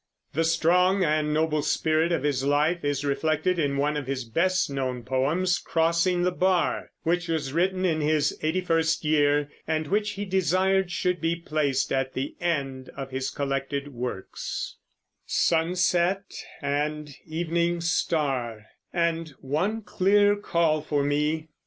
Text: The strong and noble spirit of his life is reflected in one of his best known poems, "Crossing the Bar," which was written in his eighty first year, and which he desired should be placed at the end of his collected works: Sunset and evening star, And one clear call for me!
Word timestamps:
The 0.33 0.43
strong 0.43 1.03
and 1.03 1.31
noble 1.31 1.61
spirit 1.61 2.11
of 2.11 2.23
his 2.23 2.43
life 2.43 2.83
is 2.83 3.05
reflected 3.05 3.59
in 3.59 3.77
one 3.77 3.95
of 3.95 4.07
his 4.07 4.23
best 4.23 4.67
known 4.67 5.03
poems, 5.03 5.59
"Crossing 5.59 6.23
the 6.23 6.31
Bar," 6.31 6.89
which 7.03 7.27
was 7.27 7.53
written 7.53 7.85
in 7.85 8.01
his 8.01 8.35
eighty 8.41 8.61
first 8.61 9.05
year, 9.05 9.51
and 9.67 9.85
which 9.85 10.13
he 10.13 10.25
desired 10.25 10.89
should 10.89 11.21
be 11.21 11.35
placed 11.35 11.93
at 11.93 12.13
the 12.15 12.35
end 12.41 12.89
of 12.97 13.11
his 13.11 13.29
collected 13.29 13.89
works: 13.93 14.77
Sunset 15.27 16.31
and 16.63 17.15
evening 17.27 17.79
star, 17.79 18.65
And 18.91 19.29
one 19.39 19.83
clear 19.83 20.35
call 20.35 20.81
for 20.81 21.03
me! 21.03 21.49